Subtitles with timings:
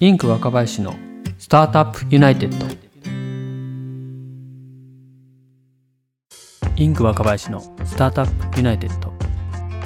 [0.00, 0.94] インク若林の
[1.40, 2.66] スタートアップユナイテッド。
[6.76, 9.12] インク若林のスタートアップユナイテッド。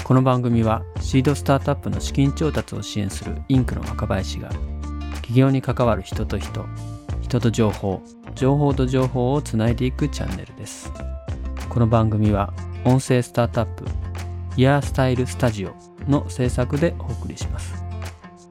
[0.04, 4.50] この番組はシードスタートアップの資金調達を支援するインクの若林が
[5.14, 6.66] 起業に関わる人と人
[7.22, 8.02] 人と情報
[8.34, 10.92] 情報と情報をつないでいくチャンネルです。
[11.70, 12.52] この番組は
[12.84, 13.86] 音声スタートアップ
[14.58, 15.74] イヤースタイルスタジオ
[16.06, 17.82] の制作でお送りします。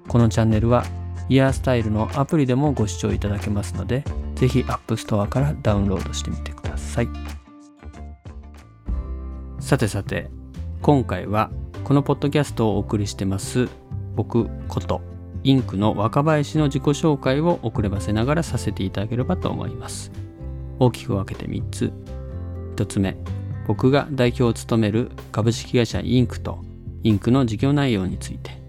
[0.07, 0.83] このチャンネルは
[1.32, 4.03] イヤースタイルのアプリでもご視聴いただけますので
[4.35, 7.08] ぜひ App Store からダウンロードしてみてください。
[9.58, 10.30] さてさて
[10.81, 11.49] 今回は
[11.86, 13.70] このポッドキャストをお送りしてます
[14.13, 15.02] 僕こと
[15.44, 20.11] インクの若林の自己紹介を遅ればせながらさせていただければと思います。
[20.80, 21.94] 大きく分けて3つ。
[22.75, 23.16] 1つ目
[23.67, 26.59] 僕が代表を務める株式会社インクと
[27.03, 28.59] インクの事業内容について。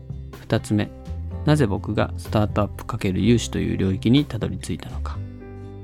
[0.47, 1.02] 2つ目
[1.45, 5.19] なぜ僕がスタートアップ×融資という領域にたどり着いたのか。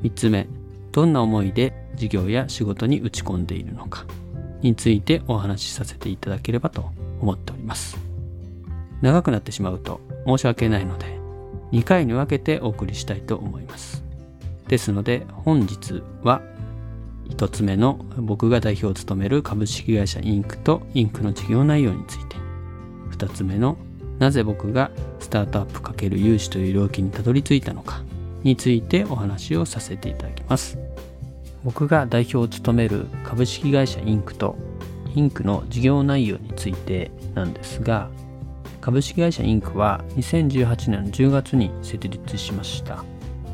[0.02, 0.46] 3つ目
[0.92, 4.04] どんな思いで事業や仕事に打ち込んでいるのか。
[4.62, 7.96] についてお話しさせていただければと思っております。
[9.00, 11.18] 長くなってしまうと申し訳ないので
[11.70, 14.02] 2回に分けてお送りしたいと思います。
[14.66, 16.42] ですので本日は
[17.30, 22.36] 1つ目の僕が代表を務める株式会社インクとインクの事業内容について。
[23.10, 23.76] 2つ目の
[24.18, 28.02] なぜ僕がスタートアップ×融資という領域にたどり着いたのか
[28.42, 30.78] についてお話をさせていただきます。
[31.64, 34.56] 僕が代表を務める株式会社インクと
[35.14, 38.10] インクの事業内容についてなんですが
[38.80, 43.04] 株式会社インクは2018年10月に設立しました。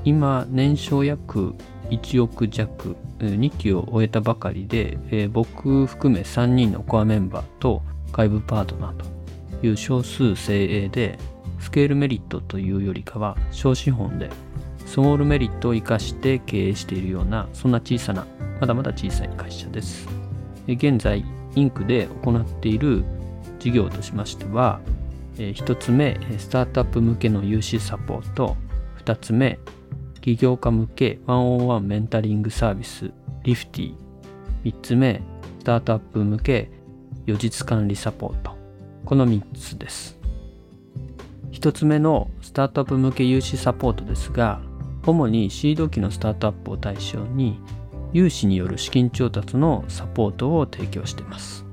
[0.04, 1.54] 今年商約
[1.90, 4.98] 1億弱2期を終えたばかりで、
[5.32, 9.06] 僕含め3人のコアメンバーと外部パートナーと
[9.66, 11.18] いう少数精鋭で
[11.60, 14.30] スケールメリットというよりかは小資本で
[14.86, 18.26] スモールメリットを生かして経営しているようなそんな小さな
[18.60, 20.06] まだまだ小さい会社です。
[20.68, 23.04] 現在インクで行っている
[23.58, 24.80] 事業としましては
[25.36, 28.56] 1つ目スタートアップ向けの融資サポート。
[29.04, 29.58] 2つ目
[30.20, 33.10] 起業家向け101メンタリングサービス
[33.42, 33.94] リフティ。
[34.64, 35.22] 3つ目
[35.60, 36.70] スタートアップ向け
[37.26, 38.53] 予実管理サポート。
[39.04, 40.18] この3つです
[41.52, 44.60] 1つ目のスタートアップ向け融資サポートですが
[45.06, 47.60] 主にシード機のスタートアップを対象に
[48.12, 51.64] 融資による資金調達のサポートを提供しています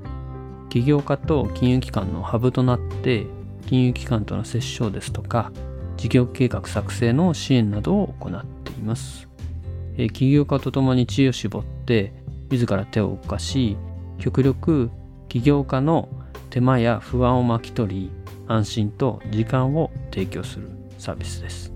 [0.69, 3.27] 起業家と金融機関のハブとなって
[3.67, 5.51] 金融機関との折衝ですとか
[5.97, 9.29] 事業計画作成の支援などを行っています。
[9.97, 12.13] え起業家とともに知恵を絞って
[12.49, 13.77] 自ら手を動かし
[14.17, 14.89] 極力
[15.29, 16.09] 起業家の
[16.51, 18.11] 手間や不安を巻き取り
[18.47, 20.69] 安心と時間を提供する
[20.99, 21.73] サービスです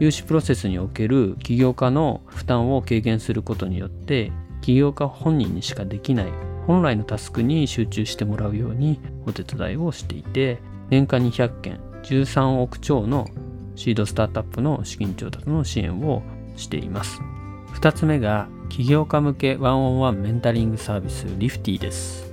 [0.00, 6.32] 融資プロセスにおける起業家の負担を軽減することによって起業家本人にしかできない
[6.66, 10.58] 本来のタスクに集中してもらうようにお手伝いをしていて
[10.90, 13.28] 年間200件13億超の
[13.74, 16.22] シードスタートアップの資金調達の支援を
[16.56, 17.20] しています。
[17.74, 22.27] 2つ目が起業家向けワンオンワンメンタリングサービスリフティです。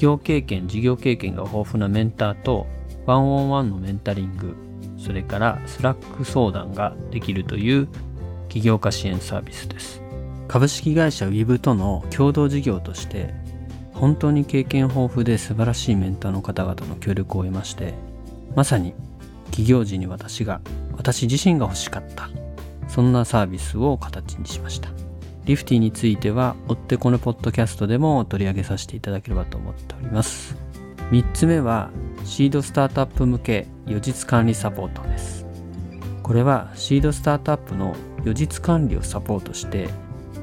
[0.00, 2.66] 起業経験、事業経験が豊富なメンターと
[3.04, 4.56] ワンオンワンのメンタリング、
[4.96, 7.86] それからスラック相談ができるという
[8.48, 10.00] 起業家支援サービスです。
[10.48, 13.34] 株式会社 Web との共同事業として
[13.92, 17.92] 本当に経験豊富で素晴らしいメンターの方々の協力を得まして
[18.56, 18.94] まさに
[19.50, 20.62] 起業時に私が
[20.96, 22.30] 私自身が欲しかった
[22.88, 24.88] そんなサービスを形にしました
[25.44, 30.56] リフティについては追ってこのポッドキャストでも取り上げさせていただければと思っております。
[31.10, 31.90] 3つ目は
[32.24, 35.46] シードスタートアップ向け予実管理サポートです。
[36.22, 39.88] これはシードスタートアップの予実管理をサポートして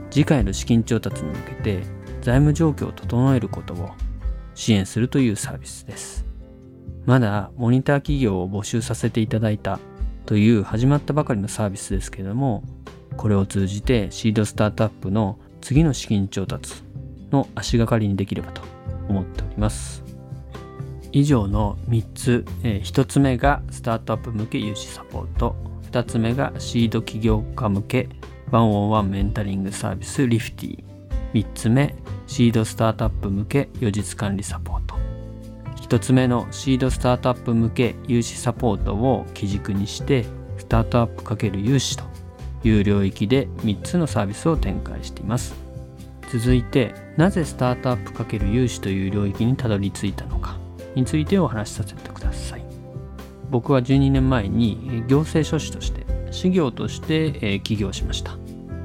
[0.09, 1.83] 次回の資金調達に向けて
[2.21, 3.91] 財務状況を整えることを
[4.55, 6.25] 支援するというサービスです。
[7.05, 9.79] まだモニター企業を募集させていただいた
[10.25, 12.63] という始まったばかりのサービスですけれども、
[13.17, 16.75] これを通じてシードスタートアップの次の資金調達
[17.31, 18.61] の足がかりにできればと
[19.09, 20.03] 思っております。
[21.11, 25.55] 以上の3つ、え、1つ目がスタートアップ向け融資サポート、
[25.91, 28.09] 2つ目がシード起業家向け
[28.51, 30.83] ワンオンワンメンタリングサービスリフティ、
[31.33, 31.95] 3つ目
[32.27, 34.95] シードスタートアップ向け予実管理サポート。
[35.81, 40.25] 1つ目のシードスタートアップ向け融資サポートを基軸にして
[40.57, 42.03] スタートアップ×融資と
[42.63, 45.55] いう領域で3つのサービスを展開しています。
[46.31, 50.57] 続いてなぜスタートアップ×融資という領域にたどり着いたのか
[50.95, 52.61] についてお話しさせてください。
[53.49, 58.35] 僕は12年前に行政書士として事業として起業しました。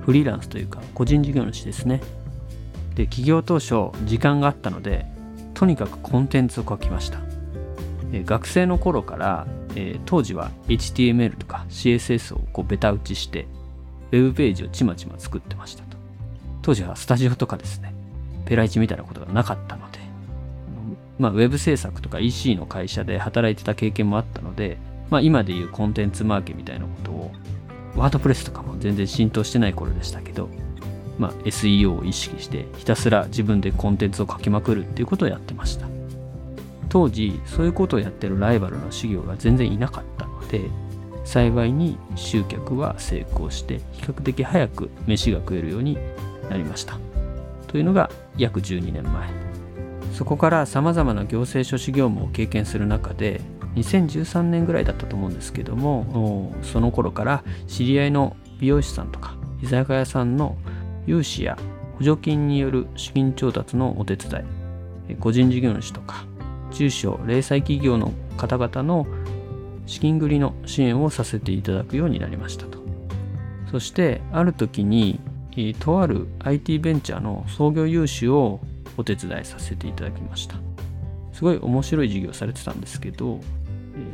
[0.02, 2.00] フリーランスというか個人事業主ですね。
[2.94, 5.06] で起業当初時間があったので
[5.54, 7.18] とにかくコンテンツを書きました。
[8.25, 9.46] 学生の頃から、
[10.04, 13.48] 当時は HTML とか CSS をこうベタ打ちして
[14.12, 15.97] ウェブページをちまちま作ってましたと。
[16.62, 17.93] 当時はスタジオとかですね
[18.44, 20.03] ペライチみたいなことがなかったので
[21.23, 24.79] まあ、ウェブ制作とか EC の会社で働いてた経験もあったので、
[25.09, 27.32] まあ、今でいうコンテンツマーケみたいなことを
[27.97, 30.49] ワードプレスとかも全然浸透してない頃でしたけど、
[31.19, 35.87] まあ、SEO を意識してひたすら自分でコンテンツを書きまくるっていうことをやってました。
[36.88, 40.69] 当時そういうことをやってるライバルの修行が全然いなかったので
[41.24, 45.98] 幸いに集客は成功して比較的早く飯が食えるように
[46.50, 46.98] なりました。
[47.69, 49.52] というのが約12年前。
[50.12, 53.40] そこからさまざまな行政書士業務を経験する中で
[53.76, 60.56] 2013年ぐらいだったと思うんですけどもその頃から知り合いの美容師さんとか居酒屋さんの
[61.06, 61.56] 融資や
[61.98, 64.44] 補助金による資金調達のお手伝
[65.08, 66.25] い個人事業主とか
[66.70, 69.06] 中小零細企業の方々の
[69.87, 72.79] 資金繰りの支援をさせていただくようになりましたと。
[73.70, 75.20] そしてある時に
[75.81, 78.61] とある IT ベンチャーの創業融資を
[78.96, 80.56] お手伝いさせていただきました。
[81.32, 83.40] すごい面白い事業されてたんですけど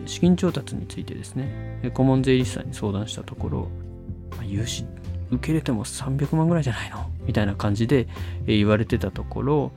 [0.07, 3.69] 資金調達についてですね顧問税理士さんに相談したところ
[4.45, 4.85] 融資
[5.31, 7.11] 受け入れても300万ぐらいじゃないの？
[7.27, 8.09] みたいな感じで
[8.47, 9.73] 言われてたところ、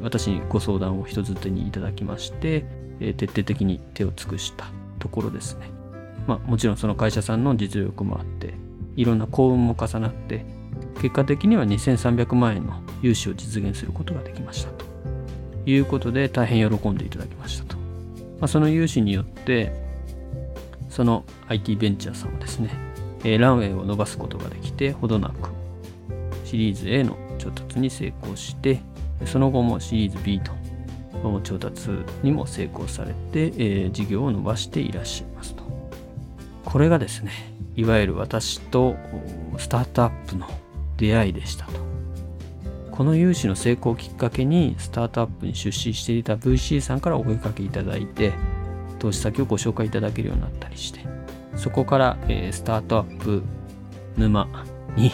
[0.00, 2.64] 私にご相談を人づてにいただきまして、
[2.98, 4.64] 徹底的に手を尽くした。
[5.04, 5.70] ところですね。
[6.26, 8.54] まあもちろんその会社さんの実力もあって
[8.96, 10.46] いろんな幸運も重なって
[10.96, 14.86] 結果的には2300万円の融資を実現することができましたと
[15.66, 17.82] いうことで大変喜んでいただきましたと、ま
[18.42, 19.72] あ、その融資によって
[20.88, 22.70] その IT ベンチャーさんもですね、
[23.24, 25.50] えランウェイを伸ばすことができてほどなく
[26.44, 28.80] シリーズ A の調達に成功して
[29.26, 30.52] その後もシリーズ B と
[31.40, 31.90] 調達
[32.22, 35.64] にも成功されて、えー、事業を伸ばしていらっしゃいますと。
[36.64, 37.30] これがですね
[37.76, 38.96] いわゆる私と
[39.58, 40.46] スタートアップの
[40.96, 41.72] 出会いでしたと。
[42.90, 48.32] この融資の成功をきっかけにスタートアップに出資していた VC さんからお声かけいただいて
[49.00, 51.00] 投資先をご紹介いただけるようになったりして
[51.56, 53.42] そこから、えー、スタートアップ
[54.16, 54.48] 沼
[54.96, 55.10] に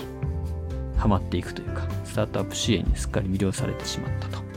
[0.99, 4.50] はまっていくというかスタートアップ支援にすっかり魅了されてしまったと。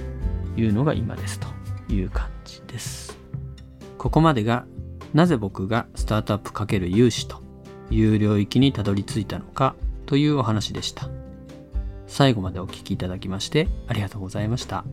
[0.57, 1.47] いうのが今ですと
[1.91, 3.17] いう感じです
[3.97, 4.65] ここまでが
[5.13, 7.41] なぜ僕がスタートアップ×融資と
[7.91, 11.09] いう領域にたどり着いたのかというお話でした。
[12.07, 14.83] 最後までお聴きいただきましてありがとうございました。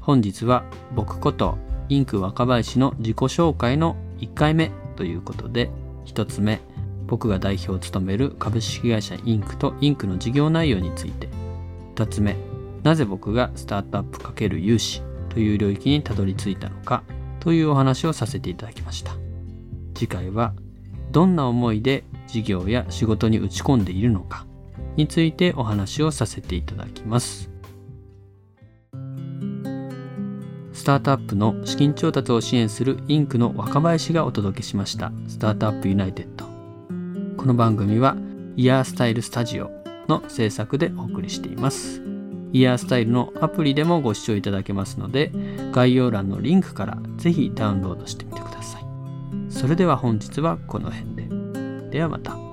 [0.00, 0.64] 本日は
[0.94, 1.58] 僕こと
[1.88, 5.70] インク若林の自己紹介の1回目ということで
[6.06, 6.60] 1つ目
[7.06, 11.28] 僕が代表を務める株式会社インクとインクの事業内容について
[11.94, 12.36] 2つ目
[12.82, 17.04] なぜ僕がスタートアップ×融資という領域にたどり着いたのか
[17.40, 19.12] というお話をさせていただきました
[19.94, 20.54] 次回は
[21.10, 24.46] どんな思いで事業や仕事に打ち込んでいるのか
[24.96, 27.50] についてお話をさせていただきます。
[30.72, 36.46] スタートアップの資金調達を支援するインクの若林がお届けしましたスタートアップユナイテッド。
[37.36, 38.16] この番組は
[38.56, 39.70] イヤースタイルスタジオ
[40.08, 42.11] の制作でお送りしています。
[42.52, 45.32] イヤースタイルのアプリでもご視聴いただけますので
[45.72, 48.84] 概要欄のリンクからぜひダウンロードしてみてください。
[49.48, 51.28] それでは本日はこの辺で。
[51.90, 52.51] ではまた。